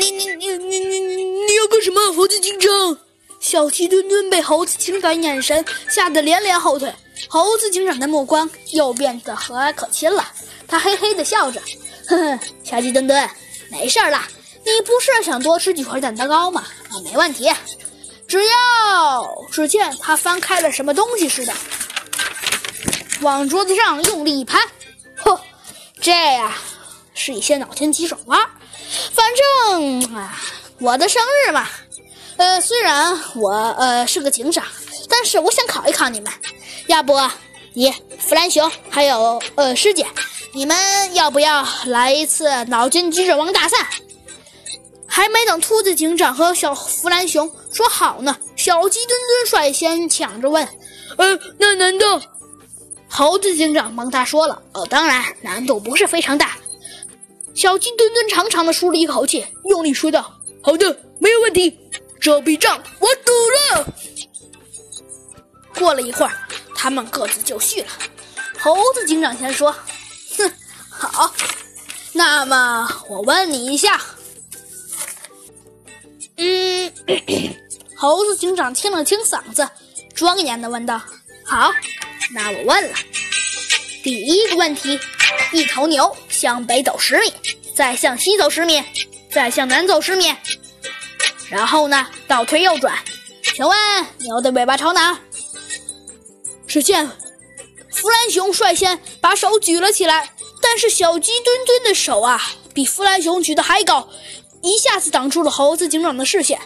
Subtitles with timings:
[0.00, 2.98] 你你你你你你你要干什么，猴子警长？
[3.40, 6.92] 小鸡墩墩被猴子警长眼神吓得连连后退，
[7.28, 10.24] 猴子警长的目光又变得和蔼可亲了。
[10.68, 11.60] 他嘿嘿的笑着，
[12.06, 13.28] 呵呵，小鸡墩墩，
[13.68, 14.28] 没事啦，
[14.64, 16.64] 你不是想多吃几块蛋糕吗？
[16.88, 17.50] 啊，没问题，
[18.28, 19.46] 只要……
[19.50, 21.52] 只见他翻开了什么东西似的，
[23.20, 24.58] 往桌子上用力一拍，
[25.22, 25.38] 嚯，
[26.00, 26.56] 这呀
[27.12, 28.40] 是一些脑筋急转弯。
[29.14, 30.34] 反正啊，
[30.78, 31.66] 我的生日嘛。
[32.36, 34.64] 呃，虽然我呃是个警长，
[35.08, 36.32] 但是我想考一考你们，
[36.86, 37.14] 要不
[37.74, 40.06] 你弗兰熊还有呃师姐，
[40.52, 43.76] 你们要不要来一次脑筋急转弯大赛？
[45.06, 49.18] 还没等兔子警长和小弗兰熊说好呢，小鸡墩
[49.50, 50.66] 墩率先抢着问
[51.18, 52.20] ：“呃，那难道？”
[53.08, 56.56] 猴子警长帮他说了：“呃，当然，难度不是非常大。”
[57.54, 61.78] 小鸡墩墩长长的舒了一口气，用力说道：“好的，没有问题。”
[62.20, 63.32] 这笔账我赌
[63.76, 63.86] 了。
[65.74, 66.32] 过了一会儿，
[66.74, 67.88] 他们各自就绪了。
[68.58, 69.74] 猴子警长先说
[70.38, 70.52] ：“哼，
[70.88, 71.34] 好，
[72.12, 74.00] 那么我问你一下。”
[76.36, 76.92] 嗯，
[77.96, 79.68] 猴子警长清了清嗓子，
[80.14, 81.00] 庄严的问道
[81.44, 81.72] ：“好，
[82.32, 82.96] 那我问了。
[84.02, 84.98] 第一个问题，
[85.52, 87.32] 一头牛向北走十米，
[87.72, 88.82] 再向西走十米，
[89.30, 90.34] 再向南走十米。”
[91.48, 92.98] 然后呢，倒退右转，
[93.54, 93.78] 请问
[94.18, 95.16] 牛的尾巴朝哪？
[96.66, 97.08] 只见
[97.92, 102.42] 弗兰熊率先把手举了起来，但是小鸡墩墩的手啊，
[102.74, 104.08] 比弗兰熊举的还高，
[104.64, 106.60] 一下子挡住了猴子警长的视线。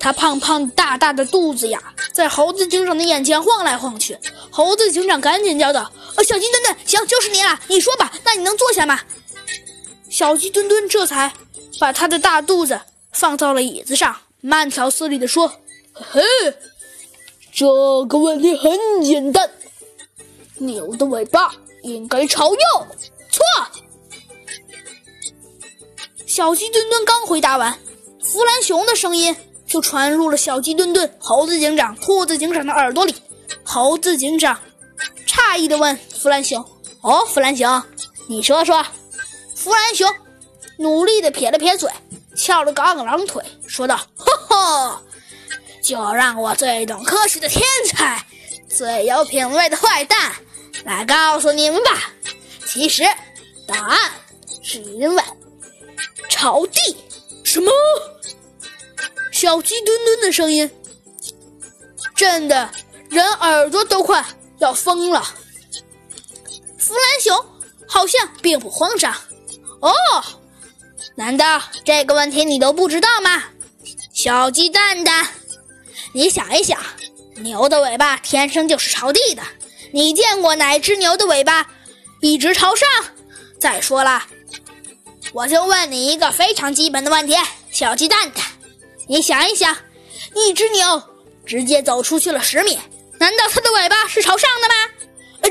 [0.00, 1.80] 他胖胖大大的肚子呀，
[2.12, 4.18] 在猴子警长的眼前晃来晃去。
[4.50, 8.98] 猴子警长赶紧叫道：“呃，小鸡墩墩，行，就是你了，你说吧，那你能坐下吗？”
[10.10, 11.32] 小鸡墩墩这才
[11.78, 12.80] 把他的大肚子。
[13.12, 15.52] 放到了椅子上，慢条斯理地说
[15.92, 16.22] ：“嘿，
[17.52, 17.66] 这
[18.08, 19.50] 个问题很简单，
[20.58, 22.58] 牛的尾巴应该朝右。”
[23.30, 23.44] 错。
[26.24, 27.76] 小鸡墩墩刚回答完，
[28.22, 29.36] 弗兰熊的声音
[29.70, 33.14] 就传入了小鸡墩墩、猴子警长、兔子警长的耳朵里。
[33.62, 34.58] 猴子警长
[35.26, 36.60] 诧异地问弗兰熊
[37.02, 37.82] ：“哦，弗兰熊，
[38.26, 38.84] 你说说。”
[39.54, 40.12] 弗兰熊
[40.78, 41.88] 努力地撇了撇嘴。
[42.36, 45.02] 翘了个二郎腿，说道：“呵呵，
[45.82, 48.24] 就让我最懂科学的天才，
[48.68, 50.32] 最有品味的坏蛋
[50.84, 52.10] 来告诉你们吧。
[52.66, 53.04] 其实，
[53.66, 53.98] 答案
[54.62, 55.22] 是因为
[56.28, 56.96] 朝地。
[57.44, 57.70] 什么？
[59.40, 60.70] 小鸡墩墩的声音
[62.14, 62.70] 震得
[63.08, 64.22] 人耳朵都快
[64.58, 65.22] 要疯了。
[66.76, 67.46] 弗兰熊
[67.88, 69.10] 好像并不慌张。
[69.80, 69.90] 哦。”
[71.16, 73.44] 难道这个问题你都不知道吗，
[74.12, 75.26] 小鸡蛋蛋？
[76.12, 76.78] 你想一想，
[77.36, 79.42] 牛的尾巴天生就是朝地的。
[79.90, 81.66] 你见过哪只牛的尾巴
[82.20, 82.86] 一直朝上？
[83.58, 84.22] 再说了，
[85.32, 87.34] 我就问你一个非常基本的问题，
[87.70, 88.44] 小鸡蛋蛋，
[89.10, 89.76] 你想一想，
[90.36, 91.02] 一只牛
[91.44, 92.78] 直接走出去了十米，
[93.18, 94.74] 难道它的尾巴是朝上的吗？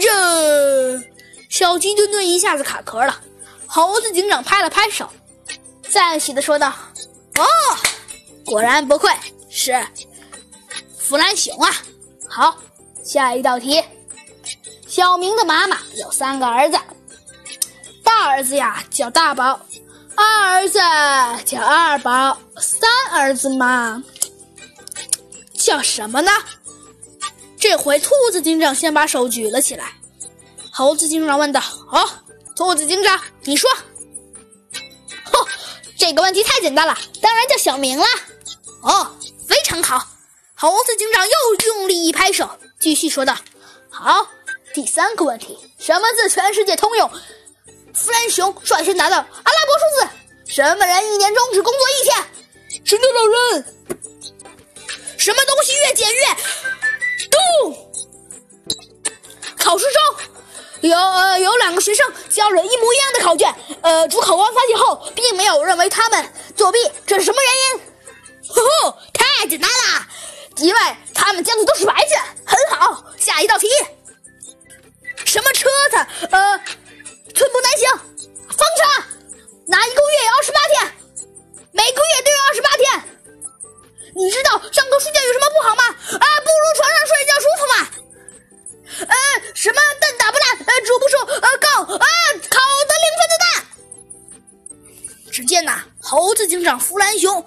[0.00, 1.02] 这
[1.48, 3.20] 小鸡墩墩一下子卡壳了。
[3.66, 5.10] 猴子警长拍了拍手。
[5.90, 6.72] 赞许的说道
[7.34, 7.44] ：“哦，
[8.46, 9.10] 果然不愧
[9.50, 9.84] 是
[10.96, 11.74] 弗兰熊啊！
[12.28, 12.56] 好，
[13.02, 13.82] 下一道题。
[14.86, 16.78] 小明的妈妈有三个儿子，
[18.04, 19.58] 大儿子呀叫大宝，
[20.20, 20.24] 二
[20.56, 20.80] 儿子
[21.44, 24.02] 叫二宝，三儿子嘛
[25.54, 26.32] 叫什么呢？
[27.56, 29.92] 这回兔子警长先把手举了起来。
[30.72, 32.04] 猴子警长问道：‘好，
[32.56, 33.70] 兔子警长，你说。’”
[35.96, 38.04] 这个问题太简单了，当然叫小明了。
[38.82, 39.12] 哦，
[39.46, 40.04] 非常好。
[40.54, 41.32] 猴子警长又
[41.66, 43.36] 用力一拍手，继续说道
[43.88, 44.26] ：“好，
[44.74, 47.08] 第三个问题，什么字全世界通用？”
[47.94, 49.57] 弗兰熊率先答道：“阿拉。”
[50.58, 52.16] 什么人一年中只工作一天？
[52.84, 53.64] 神的老人。
[55.16, 56.20] 什么东西越减越
[57.30, 57.88] 重？
[59.56, 60.02] 考试中。
[60.80, 67.78] 有呃有两个学生交了一模一样的考卷，呃，主考官发现后，并没有认为他们作弊，这是什么原因？
[68.48, 70.06] 呵呵，太简单了，
[70.56, 70.80] 因为
[71.14, 72.20] 他们交的都是白卷。
[84.14, 85.84] 你知道上课睡觉有什么不好吗？
[85.84, 87.88] 啊，不如床上睡觉舒服嘛。
[89.00, 89.16] 呃，
[89.54, 92.06] 什么蛋打不烂，呃，煮不熟，呃，够，啊，
[92.48, 92.58] 烤
[92.88, 93.46] 的零分的蛋。
[95.30, 97.44] 只见呐，猴子警长弗兰熊，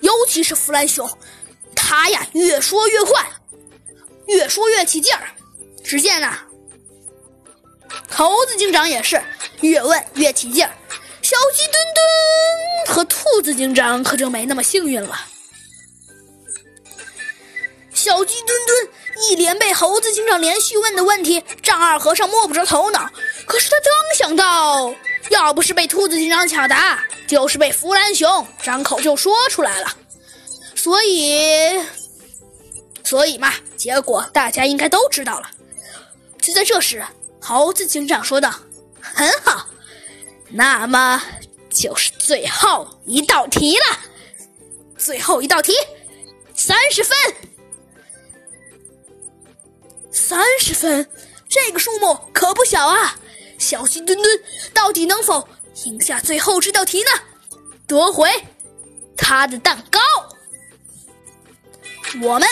[0.00, 1.10] 尤其是弗兰熊，
[1.74, 3.26] 他呀越说越快，
[4.26, 5.28] 越说越起劲儿。
[5.82, 6.38] 只见呐，
[8.10, 9.20] 猴子警长也是
[9.62, 10.70] 越问越起劲儿。
[11.22, 15.18] 小鸡墩墩和兔子警长可就没那么幸运了。
[18.06, 18.88] 小鸡墩墩
[19.28, 23.10] 一连被猴子警长连续问的问题，丈二和尚摸不着头脑。
[23.44, 24.94] 可是他刚想到，
[25.30, 29.92] 要不是被兔子警长抢答，就是被弗兰熊张口就说出来了。
[30.76, 31.84] 所以，
[33.02, 35.50] 所以嘛，结果大家应该都知道了。
[36.40, 37.04] 就在这时，
[37.40, 38.54] 猴子警长说道
[39.02, 39.66] ：“很好。”
[40.48, 41.20] 那么
[41.68, 43.98] 就是最后一道题了，
[44.96, 45.74] 最后一道题，
[46.54, 47.18] 三十分，
[50.16, 51.06] 三十分，
[51.46, 53.14] 这个数目可不小啊！
[53.58, 54.42] 小鸡墩墩
[54.72, 55.46] 到底能否
[55.84, 57.10] 赢下最后这道题呢？
[57.86, 58.28] 夺回
[59.16, 60.00] 他的蛋糕？
[62.22, 62.48] 我们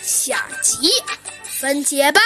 [0.00, 0.88] 下集
[1.42, 2.20] 分解吧。